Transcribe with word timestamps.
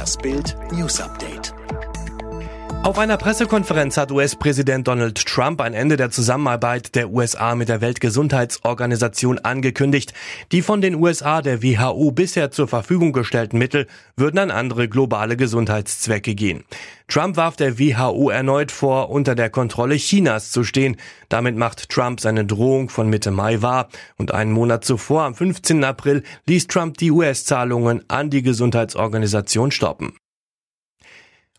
Das 0.00 0.16
Bild 0.16 0.56
News 0.72 0.98
Update. 0.98 1.49
Auf 2.82 2.98
einer 2.98 3.18
Pressekonferenz 3.18 3.98
hat 3.98 4.10
US-Präsident 4.10 4.88
Donald 4.88 5.26
Trump 5.26 5.60
ein 5.60 5.74
Ende 5.74 5.98
der 5.98 6.10
Zusammenarbeit 6.10 6.94
der 6.94 7.10
USA 7.10 7.54
mit 7.54 7.68
der 7.68 7.82
Weltgesundheitsorganisation 7.82 9.38
angekündigt. 9.38 10.14
Die 10.50 10.62
von 10.62 10.80
den 10.80 10.94
USA 10.94 11.42
der 11.42 11.62
WHO 11.62 12.10
bisher 12.10 12.50
zur 12.50 12.68
Verfügung 12.68 13.12
gestellten 13.12 13.58
Mittel 13.58 13.86
würden 14.16 14.38
an 14.38 14.50
andere 14.50 14.88
globale 14.88 15.36
Gesundheitszwecke 15.36 16.34
gehen. 16.34 16.64
Trump 17.06 17.36
warf 17.36 17.56
der 17.56 17.78
WHO 17.78 18.30
erneut 18.30 18.72
vor, 18.72 19.10
unter 19.10 19.34
der 19.34 19.50
Kontrolle 19.50 19.96
Chinas 19.96 20.50
zu 20.50 20.64
stehen. 20.64 20.96
Damit 21.28 21.56
macht 21.56 21.90
Trump 21.90 22.18
seine 22.20 22.46
Drohung 22.46 22.88
von 22.88 23.10
Mitte 23.10 23.30
Mai 23.30 23.60
wahr. 23.60 23.90
Und 24.16 24.32
einen 24.32 24.52
Monat 24.52 24.86
zuvor, 24.86 25.24
am 25.24 25.34
15. 25.34 25.84
April, 25.84 26.22
ließ 26.46 26.66
Trump 26.66 26.96
die 26.96 27.10
US-Zahlungen 27.10 28.04
an 28.08 28.30
die 28.30 28.42
Gesundheitsorganisation 28.42 29.70
stoppen. 29.70 30.14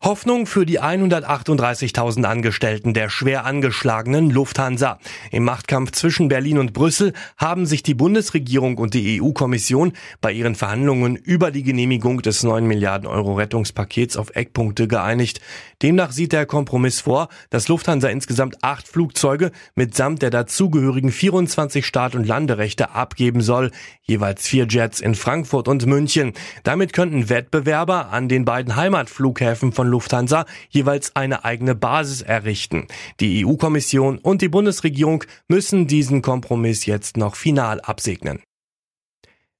Hoffnung 0.00 0.46
für 0.46 0.64
die 0.64 0.80
138.000 0.80 2.22
Angestellten 2.22 2.94
der 2.94 3.08
schwer 3.08 3.44
angeschlagenen 3.44 4.30
Lufthansa. 4.30 5.00
Im 5.32 5.42
Machtkampf 5.42 5.90
zwischen 5.90 6.28
Berlin 6.28 6.58
und 6.58 6.72
Brüssel 6.72 7.12
haben 7.36 7.66
sich 7.66 7.82
die 7.82 7.94
Bundesregierung 7.94 8.78
und 8.78 8.94
die 8.94 9.20
EU-Kommission 9.20 9.92
bei 10.20 10.30
ihren 10.30 10.54
Verhandlungen 10.54 11.16
über 11.16 11.50
die 11.50 11.64
Genehmigung 11.64 12.22
des 12.22 12.44
9 12.44 12.64
Milliarden 12.64 13.08
Euro 13.08 13.34
Rettungspakets 13.34 14.16
auf 14.16 14.36
Eckpunkte 14.36 14.86
geeinigt. 14.86 15.40
Demnach 15.82 16.12
sieht 16.12 16.32
der 16.32 16.46
Kompromiss 16.46 17.00
vor, 17.00 17.28
dass 17.50 17.66
Lufthansa 17.66 18.08
insgesamt 18.08 18.62
acht 18.62 18.86
Flugzeuge 18.86 19.50
mitsamt 19.74 20.22
der 20.22 20.30
dazugehörigen 20.30 21.10
24 21.10 21.84
Start- 21.84 22.14
und 22.14 22.24
Landerechte 22.24 22.90
abgeben 22.90 23.40
soll, 23.40 23.72
jeweils 24.02 24.46
vier 24.46 24.68
Jets 24.68 25.00
in 25.00 25.16
Frankfurt 25.16 25.66
und 25.66 25.86
München. 25.86 26.34
Damit 26.62 26.92
könnten 26.92 27.28
Wettbewerber 27.28 28.10
an 28.10 28.28
den 28.28 28.44
beiden 28.44 28.76
Heimatflughäfen 28.76 29.72
von 29.72 29.87
Lufthansa 29.88 30.46
jeweils 30.68 31.16
eine 31.16 31.44
eigene 31.44 31.74
Basis 31.74 32.22
errichten. 32.22 32.86
Die 33.20 33.44
EU-Kommission 33.44 34.18
und 34.18 34.42
die 34.42 34.48
Bundesregierung 34.48 35.24
müssen 35.48 35.86
diesen 35.86 36.22
Kompromiss 36.22 36.86
jetzt 36.86 37.16
noch 37.16 37.34
final 37.34 37.80
absegnen. 37.80 38.40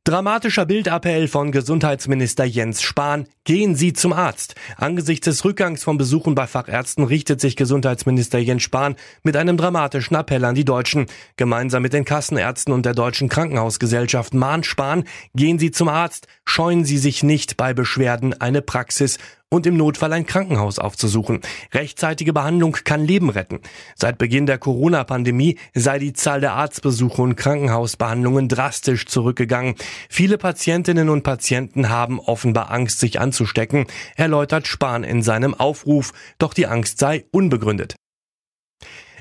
Dramatischer 0.09 0.65
Bildappell 0.65 1.29
von 1.29 1.53
Gesundheitsminister 1.53 2.47
Jens 2.47 2.81
Spahn. 2.81 3.27
Gehen 3.45 3.75
Sie 3.75 3.93
zum 3.93 4.15
Arzt. 4.15 4.55
Angesichts 4.79 5.27
des 5.27 5.45
Rückgangs 5.45 5.85
von 5.85 5.99
Besuchen 5.99 6.35
bei 6.35 6.47
Fachärzten 6.47 7.05
richtet 7.05 7.43
sich 7.43 7.57
Gesundheitsminister 7.57 8.39
Jens 8.39 8.63
Spahn 8.63 8.97
mit 9.23 9.37
einem 9.37 9.59
dramatischen 9.59 10.17
Appell 10.17 10.47
an 10.47 10.55
die 10.55 10.65
Deutschen. 10.65 11.09
Gemeinsam 11.37 11.83
mit 11.83 11.93
den 11.93 12.07
Kassenärzten 12.07 12.73
und 12.73 12.87
der 12.87 12.95
Deutschen 12.95 13.29
Krankenhausgesellschaft 13.29 14.33
mahnt 14.33 14.65
Spahn, 14.65 15.05
gehen 15.35 15.59
Sie 15.59 15.73
zum 15.73 15.89
Arzt, 15.89 16.27
scheuen 16.47 16.87
Sie 16.87 16.97
sich 16.97 17.23
nicht 17.23 17.59
bei 17.59 17.75
Beschwerden 17.75 18.33
eine 18.41 18.63
Praxis 18.63 19.19
und 19.51 19.67
im 19.67 19.77
Notfall 19.77 20.13
ein 20.13 20.27
Krankenhaus 20.27 20.79
aufzusuchen. 20.79 21.41
Rechtzeitige 21.73 22.33
Behandlung 22.33 22.77
kann 22.85 23.05
Leben 23.05 23.31
retten. 23.31 23.61
Seit 23.95 24.19
Beginn 24.19 24.47
der 24.47 24.59
Corona-Pandemie 24.59 25.59
sei 25.75 25.99
die 25.99 26.13
Zahl 26.13 26.41
der 26.41 26.53
Arztbesuche 26.53 27.23
und 27.23 27.37
Krankenhausbehandlungen 27.37 28.49
drastisch 28.49 29.07
zurückgegangen. 29.07 29.75
Viele 30.11 30.39
Patientinnen 30.39 31.09
und 31.09 31.23
Patienten 31.23 31.89
haben 31.89 32.21
offenbar 32.21 32.71
Angst, 32.71 33.01
sich 33.01 33.21
anzustecken, 33.21 33.87
erläutert 34.17 34.67
Spahn 34.67 35.05
in 35.05 35.23
seinem 35.23 35.55
Aufruf. 35.55 36.13
Doch 36.39 36.53
die 36.53 36.67
Angst 36.67 36.99
sei 36.99 37.25
unbegründet. 37.31 37.97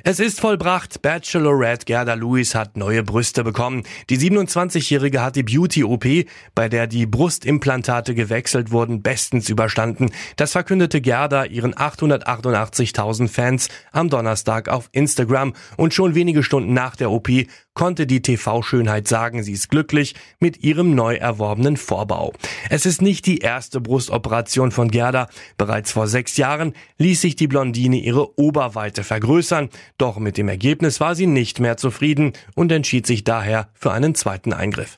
Es 0.04 0.20
ist 0.20 0.40
vollbracht. 0.40 1.02
Bachelorette 1.02 1.86
Gerda 1.86 2.14
Lewis 2.14 2.54
hat 2.54 2.78
neue 2.78 3.04
Brüste 3.04 3.44
bekommen. 3.44 3.84
Die 4.10 4.18
27-Jährige 4.18 5.22
hat 5.22 5.36
die 5.36 5.44
Beauty-OP, 5.44 6.06
bei 6.54 6.70
der 6.70 6.88
die 6.88 7.06
Brustimplantate 7.06 8.14
gewechselt 8.14 8.72
wurden, 8.72 9.02
bestens 9.02 9.50
überstanden. 9.50 10.12
Das 10.36 10.52
verkündete 10.52 11.02
Gerda 11.02 11.46
ihren 11.46 11.74
888.000 11.74 13.28
Fans 13.28 13.70
am 13.92 14.10
Donnerstag 14.10 14.70
auf 14.70 14.90
Instagram. 14.92 15.54
Und 15.78 15.94
schon 15.94 16.16
wenige 16.16 16.44
Stunden 16.44 16.74
nach 16.74 16.96
der 16.96 17.12
OP 17.12 17.30
konnte 17.78 18.08
die 18.08 18.24
TV-Schönheit 18.24 19.08
sagen, 19.08 19.44
sie 19.44 19.52
ist 19.52 19.70
glücklich 19.70 20.16
mit 20.40 20.64
ihrem 20.64 20.96
neu 20.96 21.14
erworbenen 21.14 21.78
Vorbau. 21.78 22.34
Es 22.72 22.88
ist 22.88 23.04
nicht 23.04 23.28
die 23.28 23.38
erste 23.38 23.80
Brustoperation 23.80 24.72
von 24.72 24.90
Gerda. 24.90 25.30
Bereits 25.60 25.92
vor 25.92 26.08
sechs 26.08 26.38
Jahren 26.38 26.74
ließ 26.98 27.22
sich 27.22 27.36
die 27.36 27.46
Blondine 27.46 27.98
ihre 27.98 28.40
Oberweite 28.40 29.04
vergrößern. 29.04 29.70
Doch 30.00 30.18
mit 30.18 30.40
dem 30.40 30.50
Ergebnis 30.50 31.00
war 31.00 31.14
sie 31.14 31.28
nicht 31.28 31.60
mehr 31.60 31.78
zufrieden 31.78 32.34
und 32.56 32.72
entschied 32.72 33.06
sich 33.06 33.24
daher 33.24 33.70
für 33.76 33.92
einen 33.92 34.16
zweiten 34.16 34.54
Eingriff. 34.54 34.98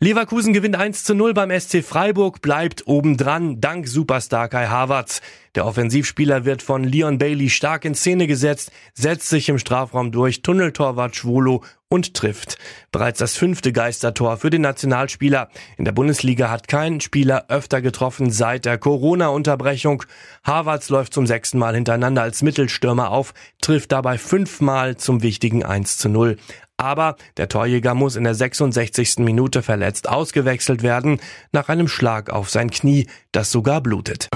Leverkusen 0.00 0.52
gewinnt 0.52 0.76
1 0.76 1.02
zu 1.02 1.12
0 1.12 1.34
beim 1.34 1.50
SC 1.50 1.82
Freiburg, 1.82 2.40
bleibt 2.40 2.86
obendran, 2.86 3.60
dank 3.60 3.88
Superstar 3.88 4.48
Kai 4.48 4.68
Havertz. 4.68 5.20
Der 5.56 5.66
Offensivspieler 5.66 6.44
wird 6.44 6.62
von 6.62 6.84
Leon 6.84 7.18
Bailey 7.18 7.50
stark 7.50 7.84
in 7.84 7.96
Szene 7.96 8.28
gesetzt, 8.28 8.70
setzt 8.94 9.28
sich 9.28 9.48
im 9.48 9.58
Strafraum 9.58 10.12
durch, 10.12 10.42
Tunneltorwart 10.42 11.16
Schwolo 11.16 11.64
und 11.88 12.14
trifft. 12.14 12.58
Bereits 12.92 13.18
das 13.18 13.36
fünfte 13.36 13.72
Geistertor 13.72 14.36
für 14.36 14.50
den 14.50 14.62
Nationalspieler. 14.62 15.48
In 15.76 15.84
der 15.84 15.92
Bundesliga 15.92 16.50
hat 16.50 16.68
kein 16.68 17.00
Spieler 17.00 17.46
öfter 17.48 17.80
getroffen 17.80 18.30
seit 18.30 18.64
der 18.64 18.78
Corona-Unterbrechung. 18.78 20.04
Havertz 20.44 20.90
läuft 20.90 21.14
zum 21.14 21.26
sechsten 21.26 21.58
Mal 21.58 21.74
hintereinander 21.74 22.22
als 22.22 22.42
Mittelstürmer 22.42 23.10
auf, 23.10 23.34
trifft 23.60 23.92
dabei 23.92 24.18
fünfmal 24.18 24.96
zum 24.96 25.22
wichtigen 25.22 25.64
1 25.64 25.96
zu 25.96 26.08
0. 26.08 26.36
Aber 26.76 27.16
der 27.36 27.48
Torjäger 27.48 27.94
muss 27.94 28.14
in 28.14 28.24
der 28.24 28.34
66. 28.34 29.18
Minute 29.18 29.62
verletzt 29.62 30.08
ausgewechselt 30.08 30.82
werden, 30.82 31.20
nach 31.50 31.68
einem 31.68 31.88
Schlag 31.88 32.30
auf 32.30 32.50
sein 32.50 32.70
Knie, 32.70 33.08
das 33.32 33.50
sogar 33.50 33.80
blutet. 33.80 34.28